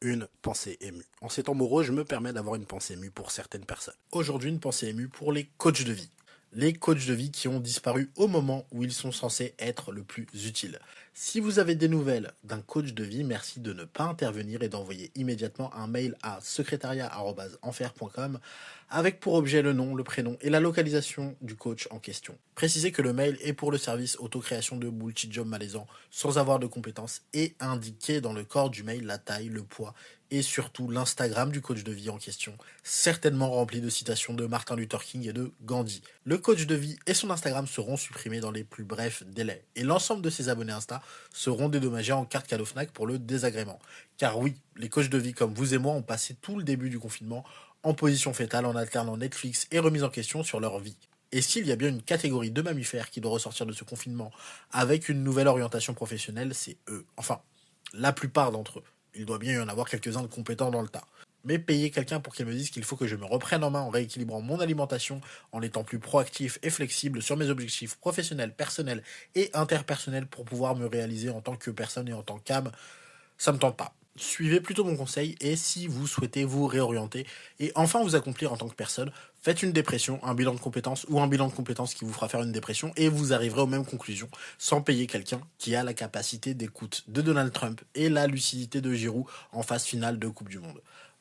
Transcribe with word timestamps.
une 0.00 0.28
pensée 0.42 0.76
émue. 0.80 1.06
En 1.20 1.28
ces 1.28 1.44
temps 1.44 1.54
moraux, 1.54 1.82
je 1.82 1.92
me 1.92 2.04
permets 2.04 2.32
d'avoir 2.32 2.54
une 2.54 2.66
pensée 2.66 2.94
émue 2.94 3.10
pour 3.10 3.30
certaines 3.30 3.64
personnes. 3.64 3.94
Aujourd'hui, 4.12 4.50
une 4.50 4.60
pensée 4.60 4.88
émue 4.88 5.08
pour 5.08 5.32
les 5.32 5.44
coachs 5.58 5.82
de 5.82 5.92
vie. 5.92 6.10
Les 6.54 6.72
coachs 6.72 7.06
de 7.06 7.12
vie 7.12 7.30
qui 7.30 7.46
ont 7.46 7.60
disparu 7.60 8.10
au 8.16 8.26
moment 8.26 8.66
où 8.72 8.82
ils 8.82 8.92
sont 8.92 9.12
censés 9.12 9.54
être 9.58 9.92
le 9.92 10.02
plus 10.02 10.26
utiles. 10.46 10.78
Si 11.12 11.40
vous 11.40 11.58
avez 11.58 11.74
des 11.74 11.88
nouvelles 11.88 12.32
d'un 12.44 12.60
coach 12.60 12.94
de 12.94 13.02
vie, 13.02 13.24
merci 13.24 13.58
de 13.58 13.72
ne 13.72 13.82
pas 13.84 14.04
intervenir 14.04 14.62
et 14.62 14.68
d'envoyer 14.68 15.10
immédiatement 15.16 15.74
un 15.74 15.88
mail 15.88 16.16
à 16.22 16.38
secrétariat.enfer.com 16.40 18.38
avec 18.88 19.20
pour 19.20 19.34
objet 19.34 19.60
le 19.60 19.72
nom, 19.72 19.94
le 19.94 20.04
prénom 20.04 20.38
et 20.40 20.48
la 20.48 20.60
localisation 20.60 21.36
du 21.42 21.56
coach 21.56 21.88
en 21.90 21.98
question. 21.98 22.38
Précisez 22.54 22.92
que 22.92 23.02
le 23.02 23.12
mail 23.12 23.36
est 23.42 23.52
pour 23.52 23.72
le 23.72 23.78
service 23.78 24.16
autocréation 24.20 24.76
de 24.76 24.88
bullshit 24.88 25.32
job 25.32 25.48
malaisant 25.48 25.86
sans 26.10 26.38
avoir 26.38 26.60
de 26.60 26.66
compétences 26.66 27.22
et 27.34 27.54
indiquez 27.60 28.20
dans 28.20 28.32
le 28.32 28.44
corps 28.44 28.70
du 28.70 28.84
mail 28.84 29.04
la 29.04 29.18
taille, 29.18 29.48
le 29.48 29.64
poids 29.64 29.94
et 30.30 30.42
surtout 30.42 30.90
l'Instagram 30.90 31.50
du 31.50 31.60
coach 31.60 31.84
de 31.84 31.92
vie 31.92 32.10
en 32.10 32.18
question, 32.18 32.56
certainement 32.82 33.50
rempli 33.50 33.80
de 33.80 33.88
citations 33.88 34.34
de 34.34 34.46
Martin 34.46 34.76
Luther 34.76 35.02
King 35.02 35.28
et 35.28 35.32
de 35.32 35.52
Gandhi. 35.62 36.02
Le 36.24 36.38
coach 36.38 36.66
de 36.66 36.74
vie 36.74 36.98
et 37.06 37.14
son 37.14 37.30
Instagram 37.30 37.66
seront 37.66 37.96
supprimés 37.96 38.40
dans 38.40 38.50
les 38.50 38.64
plus 38.64 38.84
brefs 38.84 39.22
délais 39.24 39.64
et 39.76 39.82
l'ensemble 39.82 40.22
de 40.22 40.30
ses 40.30 40.48
abonnés 40.48 40.72
Insta 40.72 41.02
seront 41.32 41.68
dédommagés 41.68 42.12
en 42.12 42.24
carte 42.24 42.46
cadeau 42.46 42.64
Fnac 42.64 42.90
pour 42.90 43.06
le 43.06 43.18
désagrément. 43.18 43.78
Car 44.16 44.38
oui, 44.38 44.54
les 44.76 44.88
coachs 44.88 45.08
de 45.08 45.18
vie 45.18 45.32
comme 45.32 45.54
vous 45.54 45.74
et 45.74 45.78
moi 45.78 45.92
ont 45.92 46.02
passé 46.02 46.34
tout 46.40 46.56
le 46.56 46.64
début 46.64 46.90
du 46.90 46.98
confinement 46.98 47.44
en 47.82 47.94
position 47.94 48.32
fétale 48.34 48.66
en 48.66 48.76
alternant 48.76 49.16
Netflix 49.16 49.66
et 49.70 49.78
remise 49.78 50.04
en 50.04 50.10
question 50.10 50.42
sur 50.42 50.60
leur 50.60 50.78
vie. 50.78 50.96
Et 51.32 51.42
s'il 51.42 51.66
y 51.66 51.72
a 51.72 51.76
bien 51.76 51.88
une 51.88 52.02
catégorie 52.02 52.50
de 52.50 52.62
mammifères 52.62 53.10
qui 53.10 53.20
doit 53.20 53.32
ressortir 53.32 53.66
de 53.66 53.72
ce 53.72 53.84
confinement 53.84 54.32
avec 54.70 55.08
une 55.08 55.22
nouvelle 55.22 55.48
orientation 55.48 55.94
professionnelle, 55.94 56.54
c'est 56.54 56.76
eux. 56.88 57.06
Enfin, 57.16 57.40
la 57.92 58.12
plupart 58.12 58.50
d'entre 58.50 58.78
eux. 58.80 58.84
Il 59.18 59.26
doit 59.26 59.38
bien 59.38 59.54
y 59.54 59.58
en 59.58 59.68
avoir 59.68 59.88
quelques-uns 59.88 60.22
de 60.22 60.28
compétents 60.28 60.70
dans 60.70 60.80
le 60.80 60.88
tas. 60.88 61.04
Mais 61.44 61.58
payer 61.58 61.90
quelqu'un 61.90 62.20
pour 62.20 62.34
qu'il 62.34 62.46
me 62.46 62.52
dise 62.52 62.70
qu'il 62.70 62.84
faut 62.84 62.96
que 62.96 63.06
je 63.06 63.16
me 63.16 63.24
reprenne 63.24 63.64
en 63.64 63.70
main 63.70 63.80
en 63.80 63.90
rééquilibrant 63.90 64.40
mon 64.40 64.60
alimentation, 64.60 65.20
en 65.52 65.60
étant 65.60 65.82
plus 65.82 65.98
proactif 65.98 66.58
et 66.62 66.70
flexible 66.70 67.20
sur 67.20 67.36
mes 67.36 67.48
objectifs 67.48 67.96
professionnels, 67.96 68.54
personnels 68.54 69.02
et 69.34 69.50
interpersonnels 69.54 70.26
pour 70.26 70.44
pouvoir 70.44 70.76
me 70.76 70.86
réaliser 70.86 71.30
en 71.30 71.40
tant 71.40 71.56
que 71.56 71.70
personne 71.70 72.08
et 72.08 72.12
en 72.12 72.22
tant 72.22 72.38
qu'âme, 72.38 72.70
ça 73.38 73.52
me 73.52 73.58
tente 73.58 73.76
pas 73.76 73.94
suivez 74.18 74.60
plutôt 74.60 74.84
mon 74.84 74.96
conseil 74.96 75.36
et 75.40 75.56
si 75.56 75.86
vous 75.86 76.06
souhaitez 76.06 76.44
vous 76.44 76.66
réorienter 76.66 77.26
et 77.60 77.72
enfin 77.74 78.02
vous 78.02 78.16
accomplir 78.16 78.52
en 78.52 78.56
tant 78.56 78.68
que 78.68 78.74
personne, 78.74 79.10
faites 79.40 79.62
une 79.62 79.72
dépression, 79.72 80.20
un 80.24 80.34
bilan 80.34 80.54
de 80.54 80.60
compétences 80.60 81.06
ou 81.08 81.20
un 81.20 81.26
bilan 81.26 81.48
de 81.48 81.52
compétences 81.52 81.94
qui 81.94 82.04
vous 82.04 82.12
fera 82.12 82.28
faire 82.28 82.42
une 82.42 82.52
dépression 82.52 82.92
et 82.96 83.08
vous 83.08 83.32
arriverez 83.32 83.62
aux 83.62 83.66
mêmes 83.66 83.86
conclusions 83.86 84.28
sans 84.58 84.82
payer 84.82 85.06
quelqu'un 85.06 85.40
qui 85.58 85.74
a 85.74 85.82
la 85.82 85.94
capacité 85.94 86.54
d'écoute 86.54 87.04
de 87.08 87.22
Donald 87.22 87.52
Trump 87.52 87.80
et 87.94 88.08
la 88.08 88.26
lucidité 88.26 88.80
de 88.80 88.92
Giroud 88.92 89.24
en 89.52 89.62
phase 89.62 89.84
finale 89.84 90.18
de 90.18 90.28
Coupe 90.28 90.48
du 90.48 90.58
Monde 90.58 90.80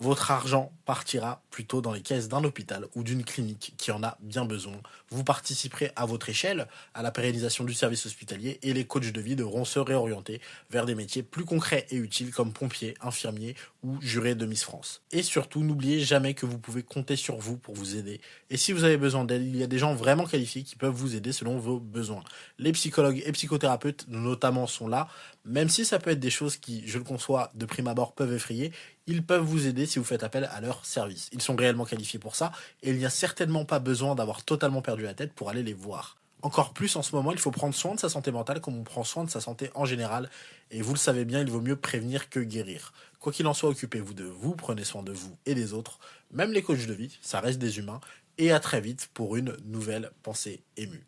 votre 0.00 0.30
argent 0.30 0.72
partira 0.84 1.42
plutôt 1.50 1.80
dans 1.80 1.92
les 1.92 2.00
caisses 2.00 2.28
d'un 2.28 2.44
hôpital 2.44 2.86
ou 2.94 3.02
d'une 3.02 3.24
clinique 3.24 3.74
qui 3.76 3.90
en 3.90 4.02
a 4.02 4.16
bien 4.20 4.44
besoin. 4.44 4.74
Vous 5.10 5.24
participerez 5.24 5.90
à 5.96 6.06
votre 6.06 6.28
échelle 6.28 6.66
à 6.94 7.02
la 7.02 7.10
pérennisation 7.10 7.64
du 7.64 7.74
service 7.74 8.06
hospitalier 8.06 8.58
et 8.62 8.72
les 8.72 8.84
coachs 8.84 9.12
de 9.12 9.20
vie 9.20 9.36
devront 9.36 9.64
se 9.64 9.78
réorienter 9.78 10.40
vers 10.70 10.86
des 10.86 10.94
métiers 10.94 11.22
plus 11.22 11.44
concrets 11.44 11.86
et 11.90 11.96
utiles 11.96 12.30
comme 12.30 12.52
pompiers, 12.52 12.94
infirmiers 13.00 13.54
ou 13.82 14.00
jurés 14.00 14.34
de 14.34 14.46
Miss 14.46 14.64
France. 14.64 15.02
Et 15.12 15.22
surtout, 15.22 15.62
n'oubliez 15.62 16.00
jamais 16.00 16.34
que 16.34 16.46
vous 16.46 16.58
pouvez 16.58 16.82
compter 16.82 17.16
sur 17.16 17.36
vous 17.36 17.56
pour 17.56 17.74
vous 17.74 17.96
aider. 17.96 18.20
Et 18.50 18.56
si 18.56 18.72
vous 18.72 18.84
avez 18.84 18.96
besoin 18.96 19.24
d'aide, 19.24 19.42
il 19.42 19.56
y 19.56 19.62
a 19.62 19.66
des 19.66 19.78
gens 19.78 19.94
vraiment 19.94 20.26
qualifiés 20.26 20.62
qui 20.62 20.76
peuvent 20.76 20.94
vous 20.94 21.16
aider 21.16 21.32
selon 21.32 21.58
vos 21.58 21.78
besoins. 21.78 22.22
Les 22.58 22.72
psychologues 22.72 23.22
et 23.24 23.32
psychothérapeutes 23.32 24.06
notamment 24.08 24.66
sont 24.66 24.88
là, 24.88 25.08
même 25.44 25.68
si 25.68 25.84
ça 25.84 25.98
peut 25.98 26.10
être 26.10 26.20
des 26.20 26.30
choses 26.30 26.56
qui, 26.56 26.86
je 26.86 26.98
le 26.98 27.04
conçois, 27.04 27.50
de 27.54 27.66
prime 27.66 27.88
abord 27.88 28.12
peuvent 28.12 28.32
effrayer, 28.32 28.72
ils 29.06 29.24
peuvent 29.24 29.44
vous 29.44 29.66
aider 29.66 29.86
si 29.88 29.98
vous 29.98 30.04
faites 30.04 30.22
appel 30.22 30.48
à 30.52 30.60
leur 30.60 30.84
service. 30.84 31.28
Ils 31.32 31.42
sont 31.42 31.56
réellement 31.56 31.84
qualifiés 31.84 32.20
pour 32.20 32.36
ça 32.36 32.52
et 32.82 32.90
il 32.90 32.98
n'y 32.98 33.06
a 33.06 33.10
certainement 33.10 33.64
pas 33.64 33.80
besoin 33.80 34.14
d'avoir 34.14 34.44
totalement 34.44 34.82
perdu 34.82 35.02
la 35.02 35.14
tête 35.14 35.32
pour 35.32 35.50
aller 35.50 35.62
les 35.62 35.74
voir. 35.74 36.16
Encore 36.40 36.72
plus 36.72 36.94
en 36.94 37.02
ce 37.02 37.16
moment, 37.16 37.32
il 37.32 37.38
faut 37.38 37.50
prendre 37.50 37.74
soin 37.74 37.96
de 37.96 38.00
sa 38.00 38.08
santé 38.08 38.30
mentale 38.30 38.60
comme 38.60 38.78
on 38.78 38.84
prend 38.84 39.02
soin 39.02 39.24
de 39.24 39.30
sa 39.30 39.40
santé 39.40 39.70
en 39.74 39.84
général. 39.84 40.30
Et 40.70 40.82
vous 40.82 40.92
le 40.92 40.98
savez 40.98 41.24
bien, 41.24 41.40
il 41.40 41.50
vaut 41.50 41.60
mieux 41.60 41.74
prévenir 41.74 42.30
que 42.30 42.38
guérir. 42.38 42.92
Quoi 43.18 43.32
qu'il 43.32 43.46
en 43.48 43.54
soit, 43.54 43.70
occupez-vous 43.70 44.14
de 44.14 44.24
vous, 44.24 44.54
prenez 44.54 44.84
soin 44.84 45.02
de 45.02 45.10
vous 45.10 45.36
et 45.46 45.54
des 45.56 45.72
autres. 45.72 45.98
Même 46.30 46.52
les 46.52 46.62
coachs 46.62 46.86
de 46.86 46.94
vie, 46.94 47.18
ça 47.22 47.40
reste 47.40 47.58
des 47.58 47.78
humains. 47.78 48.00
Et 48.38 48.52
à 48.52 48.60
très 48.60 48.80
vite 48.80 49.10
pour 49.14 49.34
une 49.34 49.56
nouvelle 49.64 50.12
pensée 50.22 50.62
émue. 50.76 51.04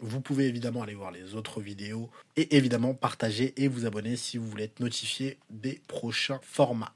Vous 0.00 0.22
pouvez 0.22 0.46
évidemment 0.46 0.82
aller 0.82 0.94
voir 0.94 1.10
les 1.10 1.34
autres 1.34 1.60
vidéos 1.60 2.10
et 2.36 2.56
évidemment 2.56 2.94
partager 2.94 3.52
et 3.62 3.68
vous 3.68 3.84
abonner 3.84 4.16
si 4.16 4.38
vous 4.38 4.48
voulez 4.48 4.64
être 4.64 4.80
notifié 4.80 5.38
des 5.50 5.82
prochains 5.86 6.40
formats. 6.42 6.94